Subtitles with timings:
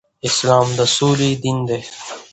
[0.27, 1.81] اسلام د سولې دين دی